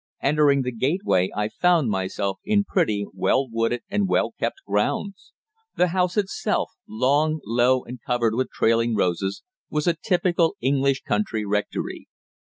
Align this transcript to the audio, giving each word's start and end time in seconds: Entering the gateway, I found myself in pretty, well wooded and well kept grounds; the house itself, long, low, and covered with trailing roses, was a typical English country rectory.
Entering 0.23 0.63
the 0.63 0.71
gateway, 0.71 1.29
I 1.35 1.47
found 1.47 1.91
myself 1.91 2.39
in 2.43 2.63
pretty, 2.63 3.05
well 3.13 3.47
wooded 3.47 3.83
and 3.87 4.07
well 4.07 4.31
kept 4.31 4.57
grounds; 4.65 5.31
the 5.77 5.89
house 5.89 6.17
itself, 6.17 6.71
long, 6.89 7.39
low, 7.45 7.83
and 7.83 7.99
covered 8.03 8.33
with 8.33 8.49
trailing 8.49 8.95
roses, 8.95 9.43
was 9.69 9.85
a 9.85 9.93
typical 9.93 10.55
English 10.59 11.03
country 11.03 11.45
rectory. 11.45 12.07